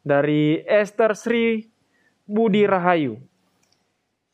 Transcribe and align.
dari 0.00 0.60
Esther 0.64 1.12
Sri 1.16 1.68
Budi 2.24 2.64
Rahayu. 2.64 3.20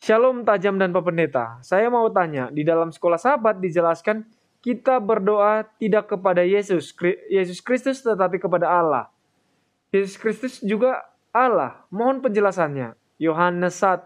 Shalom 0.02 0.46
tajam 0.46 0.78
dan 0.78 0.92
Pak 0.92 1.02
Pendeta. 1.02 1.58
Saya 1.64 1.90
mau 1.90 2.06
tanya, 2.12 2.52
di 2.52 2.62
dalam 2.62 2.92
sekolah 2.92 3.18
sahabat 3.18 3.58
dijelaskan 3.58 4.22
kita 4.60 4.98
berdoa 4.98 5.66
tidak 5.78 6.10
kepada 6.10 6.42
Yesus, 6.42 6.90
Yesus 7.30 7.62
Kristus 7.62 8.02
tetapi 8.02 8.42
kepada 8.42 8.66
Allah. 8.66 9.10
Yesus 9.94 10.18
Kristus 10.18 10.58
juga 10.60 11.06
Allah. 11.30 11.86
Mohon 11.88 12.26
penjelasannya. 12.26 12.98
Yohanes 13.16 13.80
1 13.80 14.04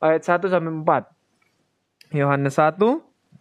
ayat 0.00 0.22
1 0.24 0.48
sampai 0.48 0.72
4. 0.80 2.16
Yohanes 2.16 2.54
1 2.56 2.78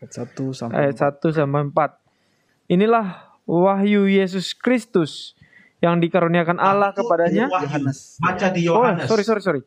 ayat 0.01 0.11
1 0.11 0.57
sampai 0.57 0.75
ayat 0.75 0.95
1 0.97 1.37
sampai 1.39 1.61
4. 1.71 2.73
Inilah 2.73 3.07
wahyu 3.47 4.07
Yesus 4.07 4.51
Kristus 4.55 5.35
yang 5.81 5.97
dikaruniakan 5.97 6.57
Allah 6.57 6.93
kepadanya. 6.93 7.49
Yohanes. 7.49 8.21
Baca 8.21 8.47
di 8.53 8.61
Oh, 8.69 8.79
Yohanes. 8.79 9.09
sorry 9.09 9.23
sorry 9.25 9.41
sorry. 9.41 9.61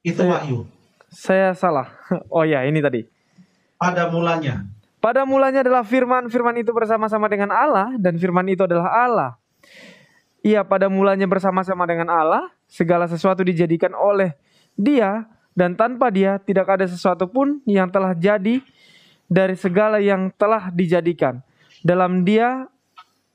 Itu 0.00 0.22
Saya- 0.22 0.30
wahyu. 0.32 0.58
Saya 1.10 1.48
salah. 1.52 1.90
Oh 2.34 2.46
ya, 2.46 2.62
ini 2.64 2.78
tadi. 2.78 3.02
Pada 3.76 4.06
mulanya. 4.08 4.64
Pada 4.98 5.22
mulanya 5.22 5.62
adalah 5.62 5.86
firman, 5.86 6.26
firman 6.26 6.58
itu 6.58 6.74
bersama-sama 6.74 7.30
dengan 7.30 7.54
Allah 7.54 7.94
dan 7.98 8.18
firman 8.18 8.42
itu 8.46 8.66
adalah 8.66 8.90
Allah. 8.90 9.30
Ia 10.42 10.62
pada 10.62 10.90
mulanya 10.90 11.26
bersama-sama 11.26 11.86
dengan 11.86 12.10
Allah, 12.10 12.50
segala 12.66 13.06
sesuatu 13.06 13.42
dijadikan 13.42 13.94
oleh 13.94 14.34
Dia 14.74 15.26
dan 15.54 15.74
tanpa 15.74 16.10
Dia 16.10 16.38
tidak 16.38 16.66
ada 16.66 16.86
sesuatu 16.86 17.26
pun 17.26 17.58
yang 17.66 17.90
telah 17.90 18.14
jadi 18.14 18.58
dari 19.26 19.54
segala 19.54 19.98
yang 20.02 20.30
telah 20.34 20.70
dijadikan. 20.70 21.42
Dalam 21.82 22.26
Dia 22.26 22.66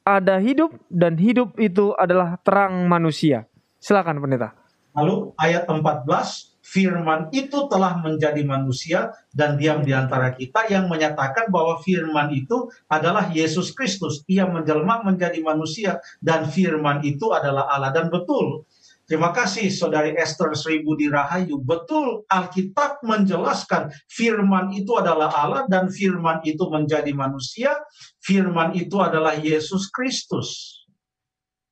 ada 0.04 0.40
hidup 0.40 0.76
dan 0.92 1.16
hidup 1.16 1.56
itu 1.60 1.96
adalah 1.96 2.36
terang 2.44 2.88
manusia. 2.88 3.48
Silakan 3.80 4.20
pendeta. 4.20 4.56
Lalu 4.94 5.34
ayat 5.42 5.66
14, 5.66 6.54
firman 6.64 7.28
itu 7.34 7.66
telah 7.68 7.98
menjadi 8.00 8.46
manusia 8.46 9.12
dan 9.34 9.58
diam 9.58 9.82
di 9.82 9.92
antara 9.92 10.32
kita 10.32 10.70
yang 10.70 10.86
menyatakan 10.86 11.50
bahwa 11.50 11.82
firman 11.82 12.30
itu 12.32 12.70
adalah 12.88 13.28
Yesus 13.34 13.74
Kristus. 13.74 14.22
Ia 14.30 14.46
menjelma 14.46 15.02
menjadi 15.02 15.42
manusia 15.42 15.98
dan 16.22 16.46
firman 16.46 17.02
itu 17.02 17.34
adalah 17.34 17.68
Allah. 17.74 17.92
Dan 17.92 18.14
betul, 18.14 18.64
terima 19.06 19.36
kasih 19.36 19.68
Saudari 19.70 20.16
Esther 20.16 20.54
Sri 20.58 20.82
Budi 20.82 21.12
Rahayu. 21.12 21.60
Betul 21.62 22.28
Alkitab 22.28 23.04
menjelaskan 23.04 23.92
firman 24.12 24.72
itu 24.76 24.96
adalah 24.96 25.32
Allah 25.32 25.64
dan 25.68 25.88
firman 25.92 26.44
itu 26.48 26.68
menjadi 26.68 27.12
manusia. 27.12 27.76
Firman 28.24 28.76
itu 28.76 29.00
adalah 29.00 29.36
Yesus 29.36 29.92
Kristus. 29.92 30.82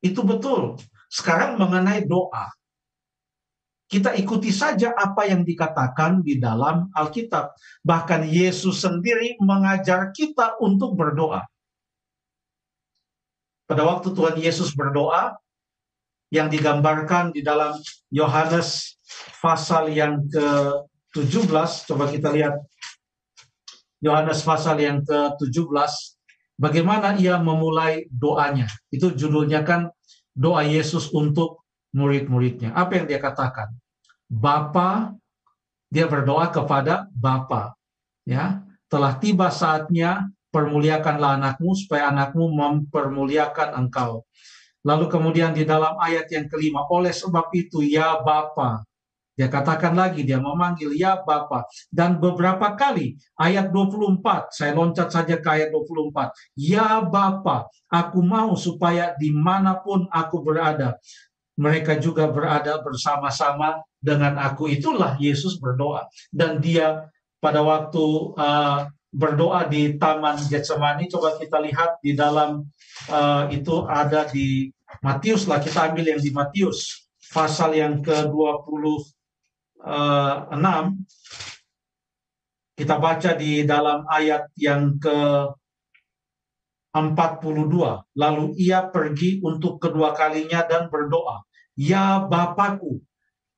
Itu 0.01 0.25
betul. 0.25 0.79
Sekarang 1.11 1.59
mengenai 1.59 2.07
doa 2.07 2.49
kita 3.91 4.15
ikuti 4.15 4.55
saja 4.55 4.95
apa 4.95 5.27
yang 5.27 5.43
dikatakan 5.43 6.23
di 6.23 6.39
dalam 6.39 6.87
Alkitab. 6.95 7.51
Bahkan 7.83 8.23
Yesus 8.23 8.87
sendiri 8.87 9.35
mengajar 9.43 10.15
kita 10.15 10.55
untuk 10.63 10.95
berdoa. 10.95 11.43
Pada 13.67 13.83
waktu 13.83 14.15
Tuhan 14.15 14.39
Yesus 14.39 14.71
berdoa, 14.79 15.35
yang 16.31 16.47
digambarkan 16.47 17.35
di 17.35 17.43
dalam 17.43 17.75
Yohanes 18.07 18.95
pasal 19.43 19.91
yang 19.91 20.23
ke-17, 20.31 21.91
coba 21.91 22.07
kita 22.07 22.31
lihat 22.31 22.55
Yohanes 23.99 24.41
pasal 24.41 24.79
yang 24.79 25.03
ke-17, 25.03 25.91
bagaimana 26.55 27.19
ia 27.19 27.35
memulai 27.37 28.07
doanya. 28.07 28.71
Itu 28.87 29.11
judulnya 29.11 29.61
kan 29.67 29.91
doa 30.31 30.63
Yesus 30.63 31.11
untuk 31.11 31.67
murid-muridnya. 31.91 32.71
Apa 32.73 33.03
yang 33.03 33.05
dia 33.11 33.19
katakan? 33.19 33.75
Bapa, 34.31 35.11
dia 35.91 36.07
berdoa 36.07 36.47
kepada 36.47 37.11
Bapa. 37.11 37.75
Ya, 38.23 38.63
telah 38.87 39.19
tiba 39.19 39.51
saatnya 39.51 40.31
permuliakanlah 40.55 41.35
anakmu 41.35 41.75
supaya 41.75 42.07
anakmu 42.07 42.47
mempermuliakan 42.55 43.75
engkau. 43.75 44.23
Lalu 44.81 45.05
kemudian 45.09 45.53
di 45.53 45.61
dalam 45.61 45.97
ayat 46.01 46.25
yang 46.33 46.49
kelima, 46.49 46.85
oleh 46.89 47.13
sebab 47.13 47.53
itu 47.53 47.85
ya 47.85 48.17
Bapa. 48.21 48.81
Dia 49.37 49.47
katakan 49.47 49.95
lagi, 49.95 50.27
dia 50.27 50.37
memanggil 50.37 50.91
ya 50.93 51.21
Bapa. 51.21 51.65
Dan 51.89 52.19
beberapa 52.21 52.73
kali, 52.75 53.17
ayat 53.39 53.73
24, 53.73 54.51
saya 54.53 54.75
loncat 54.75 55.09
saja 55.09 55.39
ke 55.39 55.47
ayat 55.47 55.69
24. 55.73 56.33
Ya 56.57 56.99
Bapa, 57.01 57.69
aku 57.89 58.19
mau 58.21 58.53
supaya 58.59 59.17
di 59.17 59.31
mana 59.33 59.79
pun 59.79 60.05
aku 60.11 60.43
berada, 60.45 60.97
mereka 61.55 61.95
juga 61.97 62.29
berada 62.29 62.81
bersama-sama 62.81 63.81
dengan 64.01 64.37
aku. 64.41 64.65
Itulah 64.65 65.15
Yesus 65.21 65.61
berdoa. 65.61 66.09
Dan 66.33 66.57
dia 66.57 67.05
pada 67.41 67.65
waktu 67.65 68.05
uh, 68.37 68.89
berdoa 69.11 69.67
di 69.67 69.99
Taman 69.99 70.39
Getsemani, 70.47 71.11
coba 71.11 71.35
kita 71.35 71.59
lihat 71.59 71.99
di 71.99 72.15
dalam 72.15 72.63
uh, 73.11 73.43
itu 73.51 73.83
ada 73.85 74.23
di 74.31 74.71
Matius 75.03 75.47
lah, 75.47 75.59
kita 75.59 75.91
ambil 75.91 76.15
yang 76.15 76.21
di 76.23 76.31
Matius, 76.31 77.07
pasal 77.31 77.75
yang 77.75 77.99
ke-26, 77.99 79.11
kita 82.75 82.95
baca 82.97 83.31
di 83.37 83.61
dalam 83.67 84.07
ayat 84.07 84.49
yang 84.57 84.97
ke 84.97 85.17
42. 86.91 88.19
Lalu 88.19 88.45
ia 88.59 88.83
pergi 88.83 89.39
untuk 89.39 89.79
kedua 89.79 90.11
kalinya 90.11 90.65
dan 90.67 90.91
berdoa. 90.91 91.45
Ya 91.79 92.19
Bapakku. 92.19 92.99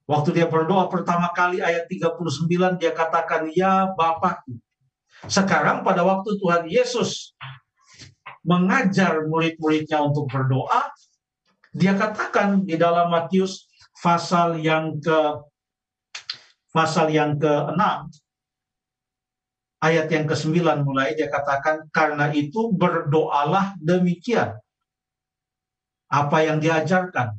Waktu 0.06 0.30
dia 0.38 0.46
berdoa 0.46 0.86
pertama 0.92 1.34
kali 1.34 1.63
ayat 1.63 1.90
39 1.90 2.78
dia 2.78 2.94
katakan 2.94 3.50
ya 3.50 3.90
Bapakku. 3.96 4.59
Sekarang 5.28 5.88
pada 5.88 6.03
waktu 6.03 6.35
Tuhan 6.39 6.67
Yesus 6.67 7.31
mengajar 8.44 9.23
murid-muridnya 9.23 10.03
untuk 10.03 10.28
berdoa, 10.28 10.91
dia 11.72 11.95
katakan 11.95 12.67
di 12.67 12.75
dalam 12.75 13.09
Matius 13.09 13.72
pasal 14.03 14.59
yang 14.59 15.00
ke 15.00 15.19
pasal 16.75 17.07
yang 17.13 17.39
ke-6 17.39 17.81
ayat 19.83 20.07
yang 20.07 20.25
ke-9 20.25 20.88
mulai 20.88 21.12
dia 21.13 21.28
katakan 21.28 21.91
karena 21.91 22.31
itu 22.31 22.72
berdoalah 22.72 23.75
demikian. 23.83 24.56
Apa 26.07 26.47
yang 26.47 26.63
diajarkan? 26.63 27.35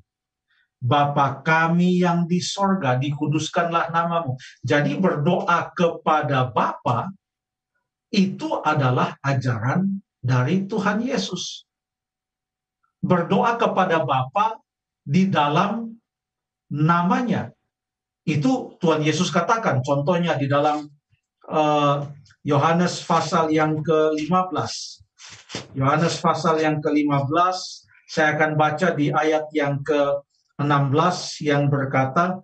Bapa 0.84 1.40
kami 1.40 2.04
yang 2.04 2.28
di 2.28 2.44
sorga, 2.44 3.00
dikuduskanlah 3.00 3.88
namamu. 3.88 4.36
Jadi 4.60 5.00
berdoa 5.00 5.72
kepada 5.72 6.52
Bapa 6.52 7.08
itu 8.14 8.62
adalah 8.62 9.18
ajaran 9.26 9.98
dari 10.22 10.70
Tuhan 10.70 11.02
Yesus. 11.02 11.66
Berdoa 13.02 13.58
kepada 13.58 14.06
Bapa 14.06 14.62
di 15.02 15.26
dalam 15.26 15.92
namanya. 16.70 17.50
Itu 18.24 18.78
Tuhan 18.80 19.04
Yesus 19.04 19.28
katakan. 19.28 19.84
Contohnya 19.84 20.38
di 20.38 20.48
dalam 20.48 20.88
uh, 21.50 22.08
Yohanes 22.46 23.04
pasal 23.04 23.52
yang 23.52 23.84
ke-15. 23.84 24.72
Yohanes 25.76 26.16
pasal 26.22 26.56
yang 26.62 26.80
ke-15, 26.80 27.56
saya 28.08 28.38
akan 28.38 28.56
baca 28.56 28.96
di 28.96 29.12
ayat 29.12 29.50
yang 29.52 29.84
ke-16 29.84 31.16
yang 31.44 31.68
berkata, 31.68 32.40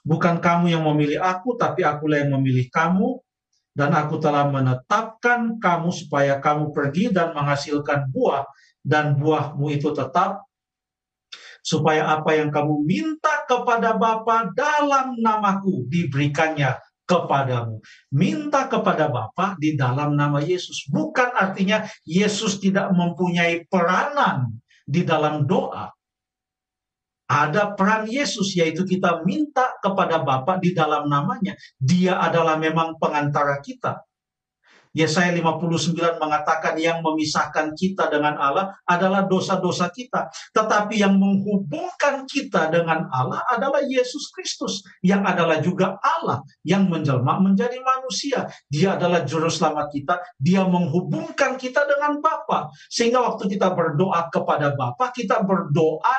Bukan 0.00 0.40
kamu 0.40 0.72
yang 0.72 0.84
memilih 0.88 1.20
aku, 1.20 1.56
tapi 1.60 1.84
akulah 1.84 2.24
yang 2.24 2.36
memilih 2.40 2.68
kamu, 2.72 3.20
dan 3.76 3.94
aku 3.94 4.18
telah 4.18 4.48
menetapkan 4.48 5.60
kamu 5.60 5.88
supaya 5.92 6.40
kamu 6.40 6.72
pergi 6.74 7.12
dan 7.12 7.36
menghasilkan 7.36 8.10
buah, 8.10 8.48
dan 8.80 9.20
buahmu 9.20 9.68
itu 9.70 9.92
tetap, 9.92 10.44
supaya 11.60 12.16
apa 12.16 12.40
yang 12.40 12.48
kamu 12.48 12.80
minta 12.82 13.44
kepada 13.44 13.94
Bapa 13.94 14.48
dalam 14.56 15.20
namaku 15.20 15.84
diberikannya 15.86 16.80
kepadamu. 17.04 17.82
Minta 18.14 18.70
kepada 18.70 19.10
Bapa 19.10 19.58
di 19.58 19.74
dalam 19.74 20.14
nama 20.14 20.38
Yesus. 20.38 20.86
Bukan 20.86 21.34
artinya 21.34 21.82
Yesus 22.06 22.62
tidak 22.62 22.94
mempunyai 22.94 23.66
peranan 23.66 24.62
di 24.86 25.02
dalam 25.02 25.44
doa. 25.44 25.90
Ada 27.30 27.78
peran 27.78 28.10
Yesus 28.10 28.58
yaitu 28.58 28.82
kita 28.82 29.22
minta 29.22 29.78
kepada 29.78 30.18
Bapa 30.18 30.58
di 30.58 30.74
dalam 30.74 31.06
namanya. 31.06 31.54
Dia 31.78 32.18
adalah 32.18 32.58
memang 32.58 32.98
pengantara 32.98 33.62
kita. 33.62 34.02
Yesaya 34.90 35.30
59 35.30 36.18
mengatakan 36.18 36.74
yang 36.74 36.98
memisahkan 36.98 37.78
kita 37.78 38.10
dengan 38.10 38.34
Allah 38.34 38.74
adalah 38.82 39.22
dosa-dosa 39.22 39.86
kita. 39.94 40.26
Tetapi 40.50 40.98
yang 40.98 41.14
menghubungkan 41.14 42.26
kita 42.26 42.74
dengan 42.74 43.06
Allah 43.14 43.38
adalah 43.46 43.86
Yesus 43.86 44.34
Kristus. 44.34 44.82
Yang 44.98 45.22
adalah 45.30 45.56
juga 45.62 45.86
Allah 46.02 46.42
yang 46.66 46.90
menjelma 46.90 47.38
menjadi 47.38 47.78
manusia. 47.78 48.50
Dia 48.66 48.98
adalah 48.98 49.22
juru 49.22 49.46
selamat 49.46 49.94
kita. 49.94 50.14
Dia 50.42 50.66
menghubungkan 50.66 51.54
kita 51.54 51.86
dengan 51.86 52.18
Bapa. 52.18 52.74
Sehingga 52.90 53.22
waktu 53.22 53.46
kita 53.46 53.70
berdoa 53.70 54.26
kepada 54.26 54.74
Bapa, 54.74 55.14
kita 55.14 55.46
berdoa 55.46 56.18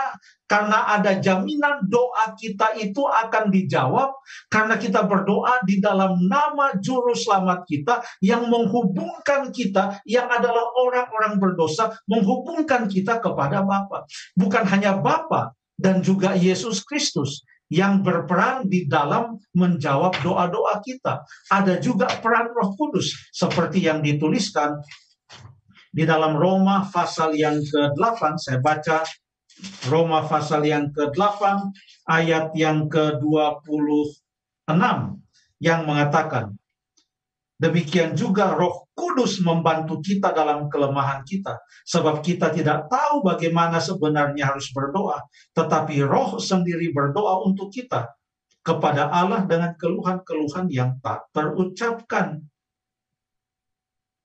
karena 0.49 0.91
ada 0.99 1.15
jaminan 1.19 1.87
doa 1.87 2.35
kita 2.35 2.75
itu 2.75 3.07
akan 3.07 3.47
dijawab 3.47 4.11
karena 4.51 4.75
kita 4.75 5.07
berdoa 5.07 5.63
di 5.63 5.79
dalam 5.79 6.19
nama 6.27 6.75
juru 6.75 7.15
selamat 7.15 7.63
kita 7.63 8.03
yang 8.19 8.51
menghubungkan 8.51 9.49
kita 9.55 10.03
yang 10.03 10.27
adalah 10.27 10.67
orang-orang 10.75 11.39
berdosa 11.39 11.95
menghubungkan 12.03 12.91
kita 12.91 13.23
kepada 13.23 13.63
Bapa. 13.63 14.03
Bukan 14.35 14.67
hanya 14.67 14.99
Bapa 14.99 15.55
dan 15.79 16.03
juga 16.03 16.35
Yesus 16.35 16.83
Kristus 16.83 17.47
yang 17.71 18.03
berperan 18.03 18.67
di 18.67 18.83
dalam 18.83 19.39
menjawab 19.55 20.19
doa-doa 20.19 20.83
kita. 20.83 21.23
Ada 21.47 21.79
juga 21.79 22.11
peran 22.19 22.51
Roh 22.51 22.75
Kudus 22.75 23.31
seperti 23.31 23.87
yang 23.87 24.03
dituliskan 24.03 24.83
di 25.91 26.03
dalam 26.03 26.35
Roma 26.35 26.87
pasal 26.87 27.35
yang 27.35 27.59
ke-8 27.59 28.21
saya 28.39 28.59
baca 28.63 29.03
Roma 29.89 30.25
pasal 30.25 30.65
yang 30.65 30.89
ke-8 30.93 31.41
ayat 32.09 32.53
yang 32.57 32.89
ke-26 32.89 34.17
yang 35.61 35.81
mengatakan 35.85 36.57
Demikian 37.61 38.17
juga 38.17 38.57
Roh 38.57 38.89
Kudus 38.97 39.37
membantu 39.45 40.01
kita 40.01 40.33
dalam 40.33 40.65
kelemahan 40.65 41.21
kita, 41.21 41.61
sebab 41.85 42.25
kita 42.25 42.49
tidak 42.49 42.89
tahu 42.89 43.21
bagaimana 43.21 43.77
sebenarnya 43.77 44.49
harus 44.49 44.73
berdoa, 44.73 45.21
tetapi 45.53 46.01
Roh 46.01 46.41
sendiri 46.41 46.89
berdoa 46.89 47.45
untuk 47.45 47.69
kita 47.69 48.17
kepada 48.65 49.13
Allah 49.13 49.45
dengan 49.45 49.77
keluhan-keluhan 49.77 50.73
yang 50.73 50.97
tak 51.05 51.29
terucapkan 51.37 52.41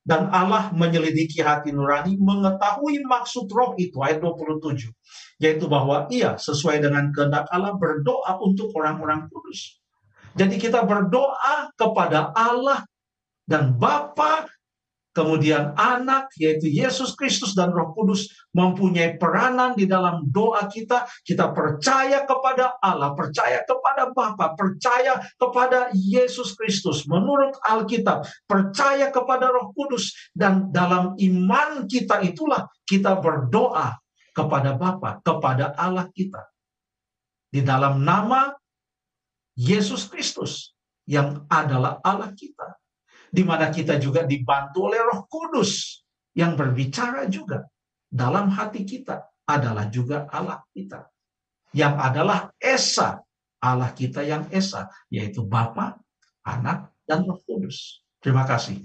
dan 0.07 0.31
Allah 0.31 0.71
menyelidiki 0.71 1.43
hati 1.43 1.75
nurani, 1.75 2.15
mengetahui 2.15 3.03
maksud 3.03 3.51
roh 3.51 3.75
itu, 3.75 3.99
ayat 3.99 4.23
27. 4.23 4.95
Yaitu 5.43 5.67
bahwa 5.67 6.07
ia 6.15 6.39
sesuai 6.39 6.79
dengan 6.79 7.11
kehendak 7.11 7.51
Allah 7.51 7.75
berdoa 7.75 8.39
untuk 8.39 8.71
orang-orang 8.79 9.27
kudus. 9.27 9.83
Jadi 10.39 10.63
kita 10.63 10.87
berdoa 10.87 11.75
kepada 11.75 12.31
Allah 12.39 12.87
dan 13.51 13.75
Bapa 13.75 14.47
Kemudian 15.17 15.73
anak 15.81 16.29
yaitu 16.37 16.69
Yesus 16.69 17.17
Kristus 17.17 17.57
dan 17.57 17.73
Roh 17.73 17.97
Kudus 17.97 18.29
mempunyai 18.53 19.17
peranan 19.17 19.73
di 19.73 19.89
dalam 19.89 20.29
doa 20.29 20.69
kita. 20.69 21.09
Kita 21.25 21.57
percaya 21.57 22.29
kepada 22.29 22.77
Allah, 22.85 23.17
percaya 23.17 23.65
kepada 23.65 24.13
Bapa, 24.13 24.53
percaya 24.53 25.17
kepada 25.41 25.89
Yesus 25.97 26.53
Kristus 26.53 27.09
menurut 27.09 27.57
Alkitab, 27.65 28.29
percaya 28.45 29.09
kepada 29.09 29.49
Roh 29.49 29.73
Kudus 29.73 30.13
dan 30.37 30.69
dalam 30.69 31.17
iman 31.17 31.89
kita 31.89 32.21
itulah 32.21 32.69
kita 32.85 33.17
berdoa 33.17 33.97
kepada 34.37 34.77
Bapa, 34.77 35.25
kepada 35.25 35.73
Allah 35.81 36.13
kita. 36.13 36.45
Di 37.49 37.65
dalam 37.65 38.05
nama 38.05 38.53
Yesus 39.57 40.13
Kristus 40.13 40.77
yang 41.09 41.49
adalah 41.49 42.05
Allah 42.05 42.37
kita 42.37 42.77
di 43.31 43.43
mana 43.43 43.71
kita 43.71 43.99
juga 44.01 44.25
dibantu 44.25 44.91
oleh 44.91 45.01
Roh 45.03 45.27
Kudus 45.27 46.03
yang 46.37 46.55
berbicara 46.55 47.27
juga 47.27 47.67
dalam 48.07 48.53
hati 48.53 48.87
kita 48.87 49.27
adalah 49.47 49.87
juga 49.89 50.27
Allah 50.31 50.63
kita 50.75 51.07
yang 51.75 51.99
adalah 52.01 52.51
Esa 52.57 53.21
Allah 53.61 53.91
kita 53.93 54.23
yang 54.23 54.47
Esa 54.53 54.87
yaitu 55.11 55.43
Bapa, 55.43 55.99
Anak 56.47 56.95
dan 57.09 57.27
Roh 57.27 57.41
Kudus. 57.43 58.05
Terima 58.23 58.47
kasih. 58.47 58.79